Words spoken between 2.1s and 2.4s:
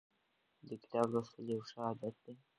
دی.